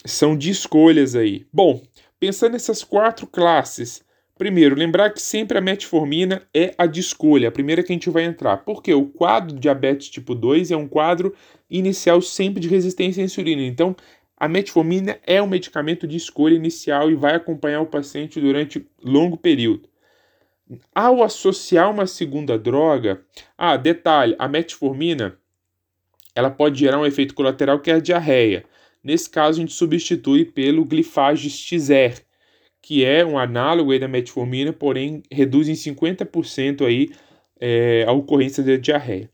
São 0.06 0.34
de 0.34 0.48
escolhas 0.48 1.14
aí. 1.14 1.46
Bom, 1.52 1.82
pensando 2.18 2.52
nessas 2.52 2.82
quatro 2.82 3.26
classes, 3.26 4.02
primeiro, 4.40 4.75
lembrar 4.75 5.11
que 5.11 5.20
sempre 5.20 5.59
a 5.59 5.61
metformina 5.61 6.40
é 6.54 6.75
a 6.78 6.87
de 6.87 6.99
escolha, 6.99 7.50
a 7.50 7.52
primeira 7.52 7.82
que 7.82 7.92
a 7.92 7.94
gente 7.94 8.09
vai 8.09 8.25
entrar, 8.25 8.64
porque 8.64 8.94
o 8.94 9.04
quadro 9.04 9.54
de 9.54 9.61
diabetes 9.61 10.09
tipo 10.09 10.35
2 10.35 10.70
é 10.70 10.76
um 10.78 10.88
quadro 10.88 11.35
inicial 11.68 12.23
sempre 12.23 12.59
de 12.59 12.66
resistência 12.66 13.23
à 13.23 13.25
insulina. 13.26 13.61
Então, 13.61 13.94
a 14.35 14.49
metformina 14.49 15.18
é 15.26 15.42
um 15.42 15.47
medicamento 15.47 16.06
de 16.06 16.16
escolha 16.16 16.54
inicial 16.54 17.11
e 17.11 17.14
vai 17.14 17.35
acompanhar 17.35 17.82
o 17.82 17.87
paciente 17.87 18.40
durante 18.40 18.87
longo 19.04 19.37
período. 19.37 19.90
Ao 20.94 21.23
associar 21.23 21.90
uma 21.90 22.06
segunda 22.06 22.59
droga, 22.59 23.20
ah, 23.59 23.76
detalhe, 23.76 24.35
a 24.38 24.49
metformina 24.49 25.38
ela 26.35 26.50
pode 26.50 26.80
gerar 26.80 26.99
um 26.99 27.04
efeito 27.04 27.35
colateral 27.35 27.78
que 27.78 27.90
é 27.90 27.97
a 27.97 28.00
diarreia. 28.00 28.64
Nesse 29.04 29.28
caso, 29.28 29.59
a 29.59 29.61
gente 29.61 29.75
substitui 29.75 30.47
pelo 30.47 30.87
glifagistizer, 30.87 32.25
que 32.82 33.04
é 33.04 33.25
um 33.25 33.38
análogo 33.38 33.96
da 33.99 34.08
metformina, 34.08 34.72
porém 34.72 35.22
reduz 35.30 35.68
em 35.68 35.75
50% 35.75 36.87
aí, 36.87 37.10
é, 37.60 38.04
a 38.06 38.12
ocorrência 38.12 38.62
da 38.62 38.76
diarreia. 38.76 39.30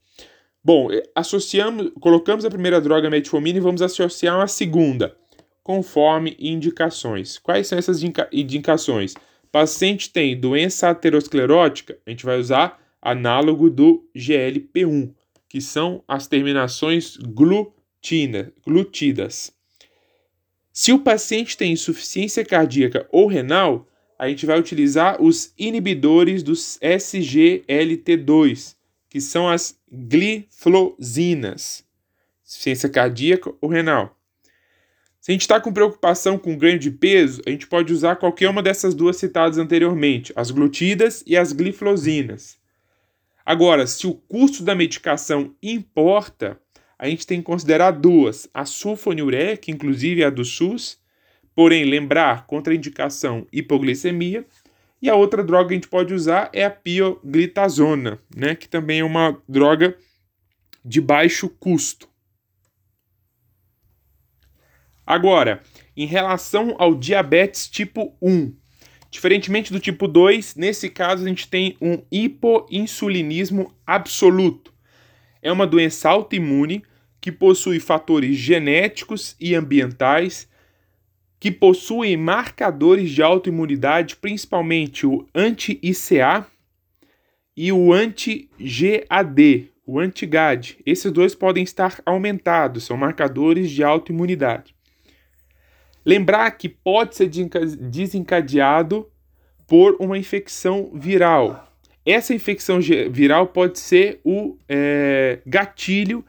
Bom, 0.65 0.91
eh, 0.91 1.03
associamos, 1.15 1.93
colocamos 2.01 2.45
a 2.45 2.51
primeira 2.51 2.81
droga 2.81 3.09
metformina 3.09 3.59
e 3.59 3.61
vamos 3.61 3.83
associar 3.83 4.37
uma 4.37 4.49
segunda, 4.49 5.17
conforme 5.63 6.37
indicações. 6.41 7.39
Quais 7.39 7.69
são 7.69 7.79
essas 7.79 8.03
indicações? 8.33 9.15
Paciente 9.53 10.13
tem 10.13 10.39
doença 10.39 10.91
aterosclerótica, 10.91 11.97
a 12.05 12.11
gente 12.11 12.25
vai 12.25 12.39
usar 12.39 12.81
análogo 13.01 13.71
do 13.71 14.05
GLP-1, 14.15 15.15
que 15.49 15.61
são 15.61 16.03
as 16.09 16.27
terminações 16.27 17.17
glutina, 17.17 18.53
glutidas. 18.67 19.56
Se 20.79 20.93
o 20.93 20.99
paciente 20.99 21.57
tem 21.57 21.73
insuficiência 21.73 22.45
cardíaca 22.45 23.09
ou 23.11 23.27
renal, 23.27 23.89
a 24.19 24.29
gente 24.29 24.45
vai 24.45 24.61
utilizar 24.61 25.23
os 25.23 25.55
inibidores 25.57 26.43
dos 26.43 26.79
SGLT2, 26.83 28.77
que 29.09 29.19
são 29.19 29.49
as 29.49 29.81
gliflosinas, 29.91 31.83
insuficiência 32.45 32.91
cardíaca 32.91 33.55
ou 33.59 33.71
renal. 33.71 34.21
Se 35.19 35.31
a 35.31 35.33
gente 35.33 35.41
está 35.41 35.59
com 35.59 35.73
preocupação 35.73 36.37
com 36.37 36.59
ganho 36.59 36.79
de 36.79 36.91
peso, 36.91 37.41
a 37.47 37.51
gente 37.51 37.67
pode 37.67 37.91
usar 37.91 38.17
qualquer 38.17 38.51
uma 38.51 38.63
dessas 38.63 38.95
duas 38.95 39.17
citadas 39.17 39.57
anteriormente, 39.57 40.31
as 40.37 40.51
glutidas 40.51 41.25
e 41.27 41.39
as 41.39 41.55
gliflosinas. 41.55 42.59
Agora, 43.47 43.87
se 43.87 44.07
o 44.07 44.13
custo 44.13 44.63
da 44.63 44.75
medicação 44.75 45.57
importa, 45.63 46.61
a 46.99 47.09
gente 47.09 47.27
tem 47.27 47.39
que 47.39 47.45
considerar 47.45 47.91
duas: 47.93 48.49
a 48.53 48.65
sulfonilureia, 48.65 49.57
que 49.57 49.71
inclusive 49.71 50.23
é 50.23 50.27
a 50.27 50.31
do 50.31 50.45
SUS, 50.45 50.99
porém 51.55 51.85
lembrar 51.85 52.47
contraindicação 52.47 53.47
hipoglicemia, 53.53 54.47
e 55.01 55.11
a 55.11 55.15
outra 55.15 55.45
droga 55.45 55.69
que 55.69 55.75
a 55.75 55.77
gente 55.77 55.89
pode 55.89 56.15
usar 56.15 56.51
é 56.53 56.65
a 56.65 56.71
pioglitazona, 56.71 58.19
né, 58.35 58.55
que 58.55 58.69
também 58.69 59.01
é 59.01 59.05
uma 59.05 59.41
droga 59.49 59.97
de 60.85 61.01
baixo 61.01 61.49
custo. 61.49 62.09
Agora, 65.07 65.63
em 65.97 66.07
relação 66.07 66.75
ao 66.79 66.95
diabetes 66.95 67.69
tipo 67.69 68.17
1, 68.21 68.53
diferentemente 69.11 69.73
do 69.73 69.79
tipo 69.79 70.09
2, 70.09 70.57
nesse 70.57 70.91
caso 70.91 71.25
a 71.25 71.29
gente 71.29 71.49
tem 71.49 71.77
um 71.81 72.03
hipoinsulinismo 72.11 73.73
absoluto. 73.87 74.76
É 75.47 75.53
uma 75.53 75.65
doença 75.65 76.09
autoimune 76.11 76.83
que 77.21 77.31
possui 77.31 77.79
fatores 77.79 78.37
genéticos 78.37 79.37
e 79.39 79.55
ambientais 79.55 80.49
que 81.39 81.53
possuem 81.53 82.17
marcadores 82.17 83.13
de 83.13 83.23
autoimunidade, 83.23 84.17
principalmente 84.17 85.07
o 85.07 85.25
anti-ICA 85.33 86.45
e 87.57 87.71
o 87.71 87.93
anti-GAD, 87.93 89.71
o 89.87 90.01
anti-GAD. 90.01 90.79
Esses 90.85 91.13
dois 91.13 91.33
podem 91.33 91.63
estar 91.63 92.03
aumentados, 92.05 92.83
são 92.83 92.97
marcadores 92.97 93.71
de 93.71 93.85
autoimunidade. 93.85 94.75
Lembrar 96.05 96.51
que 96.51 96.69
pode 96.69 97.15
ser 97.15 97.29
desencadeado 97.29 99.09
por 99.65 99.97
uma 100.01 100.19
infecção 100.19 100.91
viral. 100.93 101.73
Essa 102.07 102.33
infecção 102.33 102.79
viral 103.11 103.49
pode 103.49 103.81
ser 103.81 104.21
o 104.25 104.57
é, 104.69 105.41
gatilho 105.45 106.25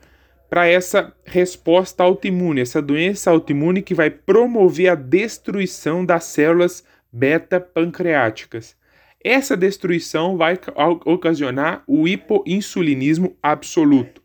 para 0.50 0.66
essa 0.66 1.14
resposta 1.24 2.04
autoimune, 2.04 2.62
essa 2.62 2.82
doença 2.82 3.30
autoimune 3.30 3.84
que 3.84 3.94
vai 3.94 4.10
promover 4.10 4.90
a 4.90 4.96
destruição 4.96 6.04
das 6.04 6.24
células 6.24 6.84
beta-pancreáticas. 7.12 8.76
Essa 9.24 9.56
destruição 9.56 10.36
vai 10.36 10.58
ocasionar 11.06 11.84
o 11.86 12.08
hipoinsulinismo 12.08 13.38
absoluto. 13.44 14.22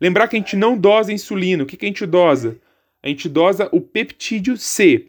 Lembrar 0.00 0.26
que 0.28 0.36
a 0.36 0.38
gente 0.38 0.56
não 0.56 0.76
dosa 0.76 1.12
insulina. 1.12 1.62
O 1.62 1.66
que, 1.66 1.76
que 1.76 1.84
a 1.84 1.88
gente 1.88 2.06
dosa? 2.06 2.58
A 3.02 3.08
gente 3.08 3.28
dosa 3.28 3.68
o 3.70 3.80
peptídeo 3.80 4.56
C. 4.56 5.08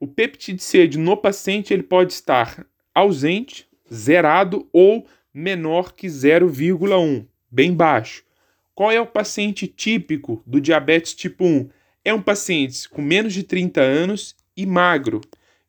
O 0.00 0.08
peptídeo 0.08 0.62
C 0.62 0.88
no 0.98 1.16
paciente 1.16 1.72
ele 1.72 1.82
pode 1.82 2.12
estar 2.12 2.66
ausente, 2.94 3.68
zerado 3.94 4.68
ou 4.72 5.06
menor 5.32 5.94
que 5.94 6.06
0,1, 6.06 7.26
bem 7.50 7.72
baixo. 7.72 8.24
Qual 8.74 8.90
é 8.90 9.00
o 9.00 9.06
paciente 9.06 9.68
típico 9.68 10.42
do 10.44 10.60
diabetes 10.60 11.14
tipo 11.14 11.44
1? 11.44 11.68
É 12.04 12.12
um 12.12 12.20
paciente 12.20 12.88
com 12.88 13.00
menos 13.00 13.32
de 13.32 13.44
30 13.44 13.80
anos 13.80 14.34
e 14.56 14.66
magro, 14.66 15.20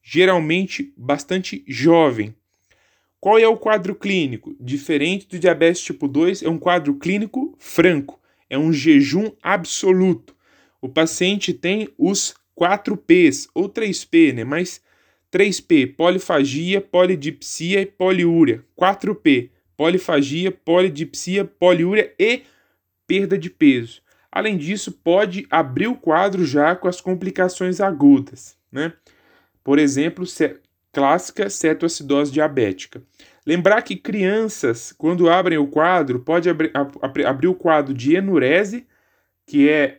geralmente 0.02 0.94
bastante 0.98 1.64
jovem. 1.68 2.36
Qual 3.20 3.40
é 3.40 3.48
o 3.48 3.58
quadro 3.58 3.96
clínico? 3.96 4.56
Diferente 4.60 5.28
do 5.28 5.40
diabetes 5.40 5.82
tipo 5.82 6.08
2, 6.08 6.44
é 6.44 6.50
um 6.50 6.60
quadro 6.60 6.96
clínico 6.96 7.56
franco, 7.58 8.20
é 8.50 8.58
um 8.58 8.72
jejum 8.72 9.32
absoluto. 9.42 10.36
O 10.82 10.90
paciente 10.90 11.54
tem 11.54 11.90
os 11.98 12.36
4 12.54 12.96
Ps 12.96 13.48
ou 13.54 13.68
3P, 13.68 14.34
né? 14.34 14.44
Mas 14.44 14.82
3P, 15.36 15.98
polifagia, 15.98 16.80
polidipsia 16.80 17.82
e 17.82 17.86
poliúria. 17.86 18.64
4P, 18.80 19.50
polifagia, 19.76 20.50
polidipsia, 20.50 21.44
poliúria 21.44 22.14
e 22.18 22.44
perda 23.06 23.38
de 23.38 23.50
peso. 23.50 24.02
Além 24.32 24.56
disso, 24.56 24.94
pode 24.94 25.46
abrir 25.52 25.88
o 25.88 25.96
quadro 25.96 26.46
já 26.46 26.74
com 26.74 26.88
as 26.88 27.02
complicações 27.02 27.82
agudas, 27.82 28.56
né? 28.72 28.94
Por 29.62 29.78
exemplo, 29.78 30.26
clássica 30.94 31.50
cetoacidose 31.50 32.32
diabética. 32.32 33.04
Lembrar 33.46 33.82
que 33.82 33.98
crianças, 33.98 34.94
quando 34.98 35.30
abrem 35.30 35.58
o 35.58 35.68
quadro, 35.68 36.20
pode 36.22 36.50
abrir, 36.50 36.72
abrir 37.26 37.48
o 37.48 37.54
quadro 37.54 37.94
de 37.94 38.16
enurese, 38.16 38.88
que 39.46 39.70
é 39.70 39.98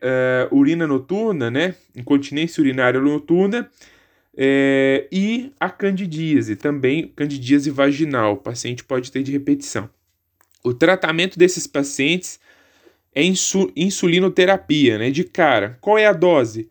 uh, 0.50 0.57
urina 0.57 0.87
noturna, 0.87 1.50
né? 1.50 1.75
Incontinência 1.95 2.62
urinária 2.62 3.00
noturna, 3.00 3.71
é, 4.37 5.09
e 5.11 5.50
a 5.59 5.71
candidíase, 5.71 6.57
também 6.57 7.09
candidíase 7.16 7.71
vaginal, 7.71 8.35
o 8.35 8.37
paciente 8.37 8.85
pode 8.85 9.11
ter 9.11 9.23
de 9.23 9.33
repetição. 9.33 9.88
O 10.62 10.75
tratamento 10.75 11.38
desses 11.38 11.66
pacientes 11.66 12.38
é 13.14 13.23
insu 13.23 13.73
insulinoterapia, 13.75 14.99
né? 14.99 15.11
De 15.11 15.25
cara, 15.25 15.78
qual 15.81 15.97
é 15.97 16.07
a 16.07 16.12
dose? 16.12 16.69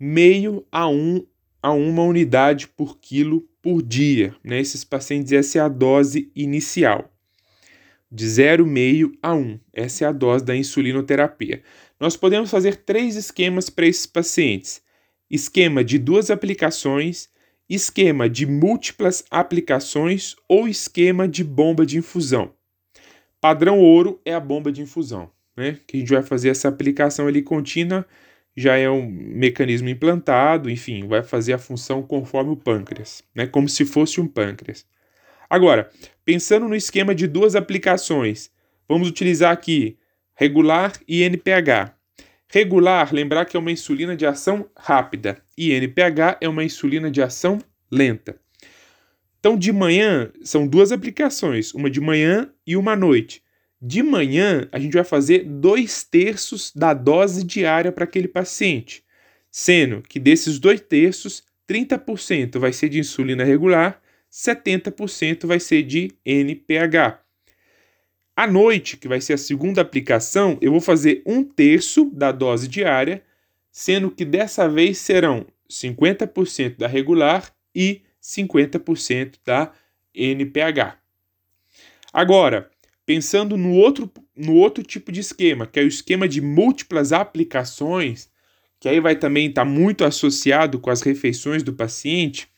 Meio 0.00 0.66
a 0.72 0.88
um 0.88 1.24
a 1.62 1.72
uma 1.72 2.02
unidade 2.02 2.68
por 2.68 2.98
quilo 2.98 3.46
por 3.60 3.82
dia. 3.82 4.34
Né? 4.42 4.60
Esses 4.60 4.84
pacientes, 4.84 5.32
essa 5.32 5.58
é 5.58 5.60
a 5.60 5.68
dose 5.68 6.30
inicial. 6.34 7.12
De 8.10 8.24
0,5 8.24 9.12
a 9.22 9.34
1. 9.34 9.60
Essa 9.72 10.04
é 10.04 10.08
a 10.08 10.12
dose 10.12 10.44
da 10.44 10.56
insulinoterapia. 10.56 11.62
Nós 12.00 12.16
podemos 12.16 12.50
fazer 12.50 12.76
três 12.76 13.16
esquemas 13.16 13.68
para 13.68 13.86
esses 13.86 14.06
pacientes: 14.06 14.80
esquema 15.30 15.84
de 15.84 15.98
duas 15.98 16.30
aplicações, 16.30 17.28
esquema 17.68 18.28
de 18.28 18.46
múltiplas 18.46 19.24
aplicações 19.30 20.34
ou 20.48 20.68
esquema 20.68 21.28
de 21.28 21.44
bomba 21.44 21.84
de 21.84 21.98
infusão. 21.98 22.52
Padrão 23.40 23.78
ouro 23.78 24.20
é 24.24 24.34
a 24.34 24.40
bomba 24.40 24.72
de 24.72 24.82
infusão, 24.82 25.30
né? 25.56 25.78
Que 25.86 25.96
a 25.96 26.00
gente 26.00 26.12
vai 26.12 26.22
fazer 26.22 26.48
essa 26.48 26.68
aplicação 26.68 27.26
ali 27.26 27.42
contínua 27.42 28.06
já 28.58 28.76
é 28.76 28.90
um 28.90 29.08
mecanismo 29.08 29.88
implantado, 29.88 30.68
enfim, 30.68 31.06
vai 31.06 31.22
fazer 31.22 31.52
a 31.52 31.58
função 31.58 32.02
conforme 32.02 32.50
o 32.50 32.56
pâncreas, 32.56 33.22
né? 33.32 33.46
como 33.46 33.68
se 33.68 33.84
fosse 33.84 34.20
um 34.20 34.26
pâncreas. 34.26 34.84
Agora, 35.48 35.88
pensando 36.24 36.68
no 36.68 36.74
esquema 36.74 37.14
de 37.14 37.28
duas 37.28 37.54
aplicações, 37.54 38.50
vamos 38.88 39.08
utilizar 39.08 39.52
aqui 39.52 39.96
regular 40.34 40.92
e 41.06 41.22
NPH. 41.22 41.94
Regular, 42.50 43.12
lembrar 43.12 43.44
que 43.44 43.56
é 43.56 43.60
uma 43.60 43.70
insulina 43.70 44.16
de 44.16 44.24
ação 44.24 44.70
rápida 44.74 45.36
e 45.56 45.70
NPH 45.70 46.38
é 46.40 46.48
uma 46.48 46.64
insulina 46.64 47.10
de 47.10 47.20
ação 47.20 47.58
lenta. 47.90 48.40
Então, 49.38 49.56
de 49.56 49.70
manhã, 49.70 50.32
são 50.42 50.66
duas 50.66 50.90
aplicações, 50.90 51.74
uma 51.74 51.90
de 51.90 52.00
manhã 52.00 52.50
e 52.66 52.74
uma 52.74 52.92
à 52.92 52.96
noite. 52.96 53.42
De 53.80 54.02
manhã, 54.02 54.66
a 54.72 54.78
gente 54.78 54.94
vai 54.94 55.04
fazer 55.04 55.44
dois 55.44 56.02
terços 56.02 56.72
da 56.74 56.94
dose 56.94 57.44
diária 57.44 57.92
para 57.92 58.04
aquele 58.04 58.26
paciente, 58.26 59.04
sendo 59.50 60.02
que 60.02 60.18
desses 60.18 60.58
dois 60.58 60.80
terços, 60.80 61.44
30% 61.68 62.58
vai 62.58 62.72
ser 62.72 62.88
de 62.88 62.98
insulina 62.98 63.44
regular, 63.44 64.00
70% 64.32 65.46
vai 65.46 65.60
ser 65.60 65.82
de 65.82 66.10
NPH. 66.24 67.27
À 68.38 68.46
noite, 68.46 68.96
que 68.96 69.08
vai 69.08 69.20
ser 69.20 69.32
a 69.32 69.38
segunda 69.38 69.80
aplicação, 69.80 70.56
eu 70.60 70.70
vou 70.70 70.80
fazer 70.80 71.22
um 71.26 71.42
terço 71.42 72.08
da 72.12 72.30
dose 72.30 72.68
diária, 72.68 73.20
sendo 73.72 74.12
que 74.12 74.24
dessa 74.24 74.68
vez 74.68 74.98
serão 74.98 75.44
50% 75.68 76.76
da 76.76 76.86
regular 76.86 77.52
e 77.74 78.02
50% 78.22 79.38
da 79.44 79.72
NPH. 80.14 80.98
Agora, 82.12 82.70
Pensando 83.08 83.56
no 83.56 83.72
outro, 83.72 84.12
no 84.36 84.54
outro 84.56 84.84
tipo 84.84 85.10
de 85.10 85.20
esquema, 85.20 85.66
que 85.66 85.80
é 85.80 85.82
o 85.82 85.88
esquema 85.88 86.28
de 86.28 86.42
múltiplas 86.42 87.10
aplicações, 87.10 88.28
que 88.78 88.86
aí 88.86 89.00
vai 89.00 89.16
também 89.16 89.48
estar 89.48 89.64
tá 89.64 89.70
muito 89.70 90.04
associado 90.04 90.78
com 90.78 90.90
as 90.90 91.00
refeições 91.00 91.62
do 91.62 91.72
paciente, 91.72 92.50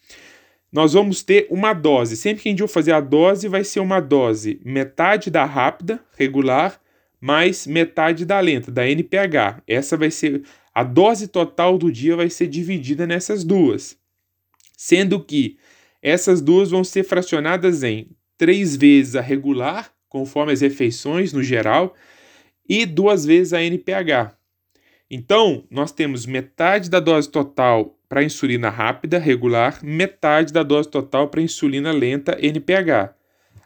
nós 0.73 0.93
vamos 0.93 1.23
ter 1.23 1.47
uma 1.51 1.73
dose. 1.73 2.17
Sempre 2.17 2.43
que 2.43 2.49
a 2.49 2.53
gente 2.53 2.61
for 2.61 2.69
fazer 2.69 2.93
a 2.93 3.01
dose, 3.01 3.49
vai 3.49 3.65
ser 3.65 3.81
uma 3.81 4.01
dose 4.01 4.61
metade 4.65 5.31
da 5.31 5.45
rápida, 5.45 6.01
regular, 6.17 6.81
mais 7.21 7.67
metade 7.67 8.25
da 8.25 8.41
lenta, 8.41 8.71
da 8.71 8.89
NPH. 8.89 9.63
Essa 9.67 9.97
vai 9.97 10.11
ser 10.11 10.43
a 10.75 10.85
dose 10.85 11.29
total 11.29 11.77
do 11.77 11.91
dia 11.91 12.17
vai 12.17 12.31
ser 12.31 12.47
dividida 12.47 13.07
nessas 13.07 13.45
duas. 13.45 13.99
Sendo 14.77 15.23
que 15.23 15.59
essas 16.01 16.41
duas 16.41 16.71
vão 16.71 16.85
ser 16.85 17.05
fracionadas 17.05 17.83
em 17.83 18.09
três 18.39 18.77
vezes 18.77 19.17
a 19.17 19.21
regular 19.21 19.93
conforme 20.11 20.53
as 20.53 20.61
refeições 20.61 21.33
no 21.33 21.43
geral, 21.43 21.95
e 22.69 22.85
duas 22.85 23.25
vezes 23.25 23.53
a 23.53 23.63
NPH. 23.63 24.37
Então, 25.09 25.65
nós 25.71 25.93
temos 25.93 26.27
metade 26.27 26.91
da 26.91 27.01
dose 27.01 27.31
total 27.31 27.97
para 28.11 28.25
insulina 28.25 28.69
rápida, 28.69 29.21
regular, 29.21 29.79
metade 29.85 30.53
da 30.53 30.65
dose 30.65 30.91
total 30.91 31.29
para 31.29 31.41
insulina 31.41 31.93
lenta, 31.93 32.37
NPH. 32.45 33.15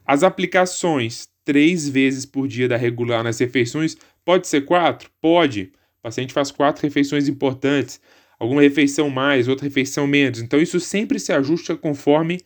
As 0.05 0.23
aplicações 0.23 1.31
três 1.43 1.89
vezes 1.89 2.27
por 2.27 2.47
dia 2.47 2.69
da 2.69 2.77
regular 2.77 3.25
nas 3.25 3.39
refeições, 3.39 3.97
pode 4.23 4.47
ser 4.47 4.67
quatro? 4.67 5.11
Pode. 5.19 5.73
O 5.99 6.03
paciente 6.03 6.35
faz 6.35 6.51
quatro 6.51 6.83
refeições 6.83 7.27
importantes, 7.27 7.99
alguma 8.39 8.61
refeição 8.61 9.09
mais, 9.09 9.49
outra 9.49 9.65
refeição 9.65 10.07
menos. 10.07 10.43
Então, 10.43 10.61
isso 10.61 10.79
sempre 10.79 11.19
se 11.19 11.33
ajusta 11.33 11.75
conforme 11.75 12.39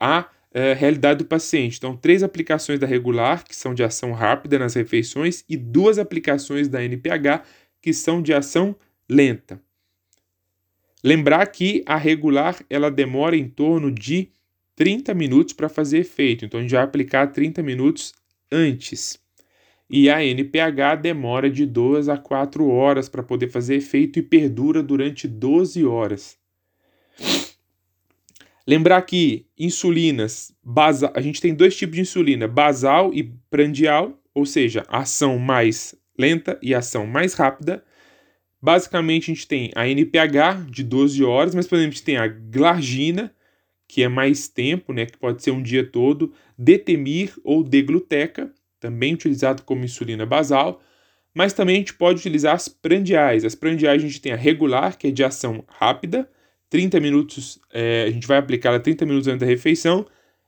a 0.00 0.28
é, 0.52 0.72
realidade 0.72 1.18
do 1.18 1.24
paciente. 1.24 1.76
Então, 1.78 1.96
três 1.96 2.24
aplicações 2.24 2.80
da 2.80 2.86
regular, 2.86 3.44
que 3.44 3.54
são 3.54 3.72
de 3.72 3.84
ação 3.84 4.10
rápida 4.10 4.58
nas 4.58 4.74
refeições, 4.74 5.44
e 5.48 5.56
duas 5.56 6.00
aplicações 6.00 6.66
da 6.66 6.82
NPH, 6.82 7.44
que 7.80 7.92
são 7.92 8.20
de 8.20 8.34
ação 8.34 8.74
lenta. 9.08 9.60
Lembrar 11.04 11.46
que 11.48 11.82
a 11.84 11.98
regular 11.98 12.56
ela 12.70 12.90
demora 12.90 13.36
em 13.36 13.46
torno 13.46 13.90
de 13.92 14.30
30 14.74 15.12
minutos 15.12 15.52
para 15.52 15.68
fazer 15.68 15.98
efeito, 15.98 16.46
então 16.46 16.58
a 16.58 16.62
gente 16.62 16.72
vai 16.72 16.82
aplicar 16.82 17.26
30 17.26 17.62
minutos 17.62 18.14
antes. 18.50 19.22
E 19.90 20.08
a 20.08 20.24
NPH 20.24 20.96
demora 21.02 21.50
de 21.50 21.66
2 21.66 22.08
a 22.08 22.16
4 22.16 22.66
horas 22.66 23.06
para 23.06 23.22
poder 23.22 23.48
fazer 23.48 23.74
efeito 23.74 24.18
e 24.18 24.22
perdura 24.22 24.82
durante 24.82 25.28
12 25.28 25.84
horas. 25.84 26.38
Lembrar 28.66 29.02
que 29.02 29.46
insulinas, 29.58 30.56
basa, 30.64 31.12
a 31.14 31.20
gente 31.20 31.38
tem 31.38 31.54
dois 31.54 31.76
tipos 31.76 31.96
de 31.96 32.00
insulina, 32.00 32.48
basal 32.48 33.12
e 33.12 33.24
prandial, 33.50 34.18
ou 34.34 34.46
seja, 34.46 34.86
ação 34.88 35.38
mais 35.38 35.94
lenta 36.18 36.58
e 36.62 36.74
ação 36.74 37.06
mais 37.06 37.34
rápida. 37.34 37.84
Basicamente, 38.64 39.30
a 39.30 39.34
gente 39.34 39.46
tem 39.46 39.70
a 39.74 39.86
NPH 39.86 40.70
de 40.70 40.82
12 40.82 41.22
horas, 41.22 41.54
mas, 41.54 41.66
por 41.66 41.74
exemplo, 41.76 41.90
a 41.90 41.94
gente 41.96 42.02
tem 42.02 42.16
a 42.16 42.26
glargina, 42.26 43.30
que 43.86 44.02
é 44.02 44.08
mais 44.08 44.48
tempo, 44.48 44.90
né, 44.90 45.04
que 45.04 45.18
pode 45.18 45.42
ser 45.42 45.50
um 45.50 45.62
dia 45.62 45.84
todo, 45.84 46.32
detemir 46.56 47.34
ou 47.44 47.62
degluteca, 47.62 48.50
também 48.80 49.12
utilizado 49.12 49.64
como 49.64 49.84
insulina 49.84 50.24
basal, 50.24 50.80
mas 51.34 51.52
também 51.52 51.76
a 51.76 51.78
gente 51.80 51.92
pode 51.92 52.20
utilizar 52.20 52.54
as 52.54 52.66
prandiais. 52.66 53.44
As 53.44 53.54
prandiais 53.54 54.02
a 54.02 54.06
gente 54.06 54.18
tem 54.18 54.32
a 54.32 54.36
regular, 54.36 54.96
que 54.96 55.08
é 55.08 55.10
de 55.10 55.22
ação 55.22 55.62
rápida, 55.68 56.26
30 56.70 56.98
minutos, 57.00 57.60
é, 57.70 58.04
a 58.04 58.10
gente 58.10 58.26
vai 58.26 58.38
aplicar 58.38 58.74
a 58.74 58.80
30 58.80 59.04
minutos 59.04 59.28
antes 59.28 59.40
da 59.40 59.46
refeição, 59.46 60.06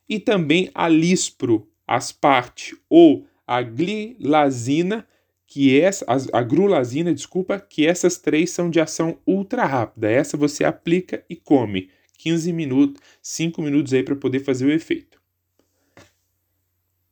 e 0.09 0.19
também 0.19 0.71
a 0.75 0.89
lispro, 0.89 1.69
asparte 1.87 2.75
ou 2.89 3.27
a 3.47 3.61
glilazina, 3.61 5.07
que 5.47 5.81
essa, 5.81 6.05
a, 6.09 6.41
a 6.41 6.43
grulazina, 6.43 7.15
desculpa, 7.15 7.61
que 7.61 7.87
essas 7.87 8.19
três 8.19 8.51
são 8.51 8.69
de 8.69 8.81
ação 8.81 9.19
ultra 9.27 9.65
rápida. 9.65 10.11
Essa 10.11 10.37
você 10.37 10.65
aplica 10.65 11.25
e 11.29 11.37
come. 11.37 11.91
15 12.19 12.53
minutos, 12.53 13.01
5 13.23 13.63
minutos 13.63 13.93
aí 13.93 14.03
para 14.03 14.17
poder 14.17 14.41
fazer 14.41 14.67
o 14.67 14.73
efeito. 14.73 15.21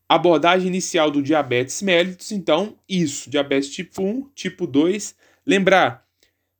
Abordagem 0.08 0.68
inicial 0.68 1.10
do 1.10 1.22
diabetes 1.22 1.80
mellitus, 1.82 2.32
então, 2.32 2.78
isso, 2.88 3.30
diabetes 3.30 3.70
tipo 3.70 4.02
1, 4.02 4.30
tipo 4.34 4.66
2. 4.66 5.14
Lembrar, 5.46 6.04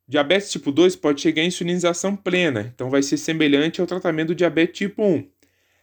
Diabetes 0.07 0.51
tipo 0.51 0.71
2 0.71 0.95
pode 0.95 1.19
chegar 1.19 1.41
à 1.41 1.45
insulinização 1.45 2.15
plena, 2.15 2.71
então 2.73 2.91
vai 2.91 3.01
ser 3.01 3.17
semelhante 3.17 3.81
ao 3.81 3.87
tratamento 3.87 4.27
do 4.29 4.35
diabetes 4.35 4.77
tipo 4.77 5.03
1. 5.03 5.27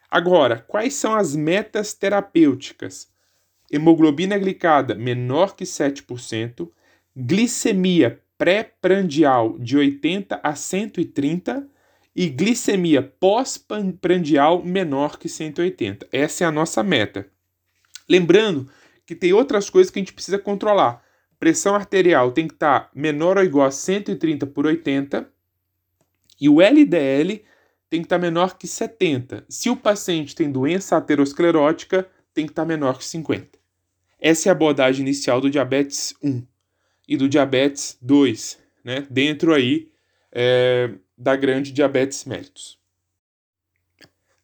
Agora, 0.08 0.60
quais 0.60 0.94
são 0.94 1.14
as 1.14 1.34
metas 1.34 1.92
terapêuticas? 1.92 3.11
Hemoglobina 3.72 4.38
glicada 4.38 4.94
menor 4.94 5.56
que 5.56 5.64
7%, 5.64 6.68
glicemia 7.16 8.20
pré-prandial 8.36 9.58
de 9.58 9.76
80 9.76 10.40
a 10.42 10.54
130 10.54 11.66
e 12.14 12.28
glicemia 12.28 13.02
pós-prandial 13.02 14.62
menor 14.62 15.18
que 15.18 15.28
180. 15.28 16.06
Essa 16.12 16.44
é 16.44 16.46
a 16.46 16.52
nossa 16.52 16.82
meta. 16.82 17.26
Lembrando 18.08 18.68
que 19.06 19.14
tem 19.14 19.32
outras 19.32 19.70
coisas 19.70 19.90
que 19.90 19.98
a 19.98 20.02
gente 20.02 20.12
precisa 20.12 20.38
controlar 20.38 21.02
pressão 21.42 21.74
arterial 21.74 22.30
tem 22.30 22.46
que 22.46 22.54
estar 22.54 22.88
menor 22.94 23.36
ou 23.36 23.42
igual 23.42 23.66
a 23.66 23.70
130 23.72 24.46
por 24.46 24.64
80 24.64 25.28
e 26.40 26.48
o 26.48 26.62
LDL 26.62 27.42
tem 27.90 28.00
que 28.00 28.06
estar 28.06 28.16
menor 28.16 28.56
que 28.56 28.68
70. 28.68 29.44
Se 29.48 29.68
o 29.68 29.76
paciente 29.76 30.36
tem 30.36 30.52
doença 30.52 30.96
aterosclerótica, 30.96 32.08
tem 32.32 32.46
que 32.46 32.52
estar 32.52 32.64
menor 32.64 32.96
que 32.96 33.04
50. 33.04 33.58
Essa 34.24 34.48
é 34.48 34.50
a 34.50 34.52
abordagem 34.52 35.02
inicial 35.02 35.40
do 35.40 35.50
diabetes 35.50 36.14
1 36.22 36.46
e 37.08 37.16
do 37.16 37.28
diabetes 37.28 37.98
2, 38.00 38.56
né? 38.84 39.04
Dentro 39.10 39.52
aí 39.52 39.88
é, 40.30 40.90
da 41.18 41.34
grande 41.34 41.72
diabetes 41.72 42.24
mellitus. 42.24 42.78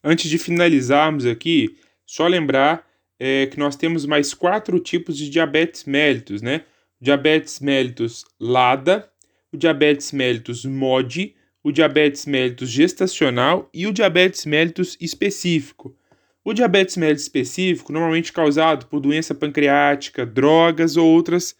Antes 0.02 0.28
de 0.28 0.36
finalizarmos 0.36 1.24
aqui, 1.24 1.78
só 2.04 2.26
lembrar 2.26 2.84
é, 3.20 3.46
que 3.46 3.56
nós 3.56 3.76
temos 3.76 4.04
mais 4.04 4.34
quatro 4.34 4.80
tipos 4.80 5.16
de 5.16 5.30
diabetes 5.30 5.84
mellitus, 5.84 6.42
né? 6.42 6.64
Diabetes 7.00 7.60
mellitus 7.60 8.24
LADA, 8.40 9.08
o 9.52 9.56
diabetes 9.56 10.10
mellitus 10.10 10.64
MODI, 10.64 11.36
o 11.62 11.70
diabetes 11.70 12.26
mellitus 12.26 12.68
gestacional 12.68 13.70
e 13.72 13.86
o 13.86 13.92
diabetes 13.92 14.44
mellitus 14.44 14.96
específico. 15.00 15.96
O 16.44 16.52
diabetes 16.52 16.96
mellitus 16.96 17.22
específico, 17.22 17.92
normalmente 17.92 18.32
causado 18.32 18.86
por 18.86 19.00
doença 19.00 19.34
pancreática, 19.34 20.24
drogas 20.24 20.96
ou 20.96 21.06
outras 21.06 21.54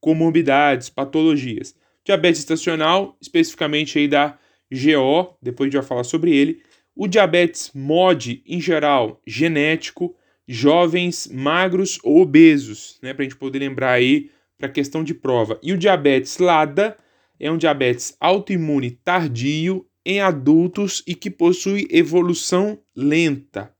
comorbidades, 0.00 0.88
patologias. 0.88 1.74
Diabetes 2.04 2.40
estacional, 2.40 3.16
especificamente 3.20 3.98
aí 3.98 4.08
da 4.08 4.38
GO, 4.70 5.36
depois 5.40 5.66
a 5.66 5.70
gente 5.70 5.80
vai 5.80 5.88
falar 5.88 6.04
sobre 6.04 6.34
ele. 6.34 6.62
O 6.94 7.06
diabetes 7.06 7.70
MOD, 7.74 8.42
em 8.46 8.60
geral, 8.60 9.20
genético, 9.26 10.14
jovens 10.46 11.28
magros 11.28 11.98
ou 12.02 12.20
obesos, 12.20 12.98
né, 13.02 13.14
para 13.14 13.22
a 13.22 13.28
gente 13.28 13.38
poder 13.38 13.60
lembrar 13.60 13.92
aí 13.92 14.30
para 14.58 14.66
a 14.66 14.72
questão 14.72 15.02
de 15.02 15.14
prova. 15.14 15.58
E 15.62 15.72
o 15.72 15.78
diabetes 15.78 16.38
LADA 16.38 16.96
é 17.38 17.50
um 17.50 17.56
diabetes 17.56 18.16
autoimune 18.20 18.90
tardio 18.90 19.86
em 20.04 20.20
adultos 20.20 21.02
e 21.06 21.14
que 21.14 21.30
possui 21.30 21.86
evolução 21.90 22.78
lenta. 22.94 23.71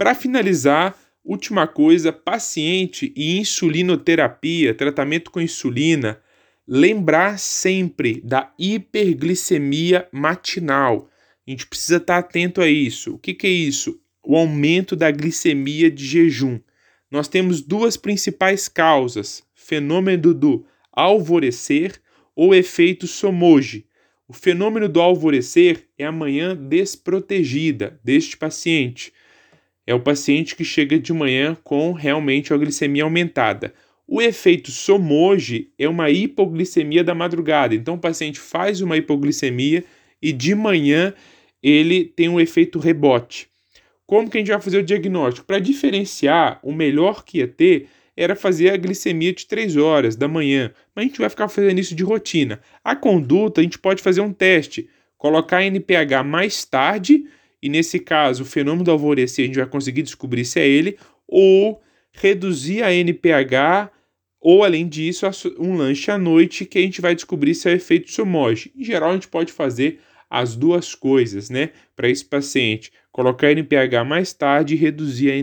Para 0.00 0.14
finalizar, 0.14 0.98
última 1.22 1.66
coisa, 1.66 2.10
paciente 2.10 3.12
e 3.14 3.36
insulinoterapia, 3.36 4.72
tratamento 4.72 5.30
com 5.30 5.42
insulina, 5.42 6.18
lembrar 6.66 7.38
sempre 7.38 8.18
da 8.24 8.50
hiperglicemia 8.58 10.08
matinal. 10.10 11.10
A 11.46 11.50
gente 11.50 11.66
precisa 11.66 11.98
estar 11.98 12.16
atento 12.16 12.62
a 12.62 12.66
isso. 12.66 13.16
O 13.16 13.18
que, 13.18 13.34
que 13.34 13.46
é 13.46 13.50
isso? 13.50 14.00
O 14.24 14.34
aumento 14.38 14.96
da 14.96 15.10
glicemia 15.10 15.90
de 15.90 16.06
jejum. 16.06 16.58
Nós 17.10 17.28
temos 17.28 17.60
duas 17.60 17.98
principais 17.98 18.68
causas: 18.68 19.42
fenômeno 19.52 20.32
do 20.32 20.64
alvorecer 20.90 22.00
ou 22.34 22.54
efeito 22.54 23.06
Somoji. 23.06 23.84
O 24.26 24.32
fenômeno 24.32 24.88
do 24.88 24.98
alvorecer 24.98 25.88
é 25.98 26.06
a 26.06 26.12
manhã 26.12 26.56
desprotegida 26.56 28.00
deste 28.02 28.38
paciente. 28.38 29.12
É 29.90 29.94
o 29.94 29.98
paciente 29.98 30.54
que 30.54 30.64
chega 30.64 31.00
de 31.00 31.12
manhã 31.12 31.56
com 31.64 31.90
realmente 31.90 32.54
a 32.54 32.56
glicemia 32.56 33.02
aumentada. 33.02 33.74
O 34.06 34.22
efeito 34.22 34.70
Somoji 34.70 35.72
é 35.76 35.88
uma 35.88 36.08
hipoglicemia 36.08 37.02
da 37.02 37.12
madrugada. 37.12 37.74
Então 37.74 37.94
o 37.94 37.98
paciente 37.98 38.38
faz 38.38 38.80
uma 38.80 38.96
hipoglicemia 38.96 39.82
e 40.22 40.32
de 40.32 40.54
manhã 40.54 41.12
ele 41.60 42.04
tem 42.04 42.28
um 42.28 42.38
efeito 42.38 42.78
rebote. 42.78 43.48
Como 44.06 44.30
que 44.30 44.38
a 44.38 44.40
gente 44.40 44.52
vai 44.52 44.60
fazer 44.60 44.78
o 44.78 44.84
diagnóstico? 44.84 45.44
Para 45.44 45.58
diferenciar, 45.58 46.60
o 46.62 46.72
melhor 46.72 47.24
que 47.24 47.38
ia 47.38 47.48
ter 47.48 47.88
era 48.16 48.36
fazer 48.36 48.70
a 48.70 48.76
glicemia 48.76 49.32
de 49.32 49.44
3 49.44 49.76
horas 49.76 50.14
da 50.14 50.28
manhã, 50.28 50.72
mas 50.94 51.04
a 51.04 51.08
gente 51.08 51.18
vai 51.18 51.28
ficar 51.28 51.48
fazendo 51.48 51.80
isso 51.80 51.96
de 51.96 52.04
rotina. 52.04 52.60
A 52.84 52.94
conduta, 52.94 53.60
a 53.60 53.64
gente 53.64 53.80
pode 53.80 54.00
fazer 54.04 54.20
um 54.20 54.32
teste, 54.32 54.88
colocar 55.18 55.64
NPH 55.64 56.22
mais 56.24 56.64
tarde, 56.64 57.24
e 57.62 57.68
nesse 57.68 57.98
caso, 57.98 58.42
o 58.42 58.46
fenômeno 58.46 58.84
do 58.84 58.90
alvorecer, 58.90 59.44
a 59.44 59.46
gente 59.46 59.58
vai 59.58 59.66
conseguir 59.66 60.02
descobrir 60.02 60.44
se 60.44 60.58
é 60.60 60.66
ele, 60.66 60.98
ou 61.26 61.80
reduzir 62.12 62.82
a 62.82 62.92
NPH 62.92 63.90
ou, 64.40 64.64
além 64.64 64.88
disso, 64.88 65.26
um 65.58 65.76
lanche 65.76 66.10
à 66.10 66.16
noite 66.16 66.64
que 66.64 66.78
a 66.78 66.82
gente 66.82 67.00
vai 67.00 67.14
descobrir 67.14 67.54
se 67.54 67.68
é 67.68 67.72
o 67.72 67.76
efeito 67.76 68.10
Somoge. 68.10 68.72
Em 68.74 68.82
geral, 68.82 69.10
a 69.10 69.12
gente 69.12 69.28
pode 69.28 69.52
fazer 69.52 70.00
as 70.30 70.56
duas 70.56 70.94
coisas, 70.94 71.50
né? 71.50 71.70
Para 71.94 72.08
esse 72.08 72.24
paciente, 72.24 72.90
colocar 73.12 73.50
NPH 73.50 74.04
mais 74.06 74.32
tarde 74.32 74.74
e 74.74 74.78
reduzir 74.78 75.30
a 75.30 75.36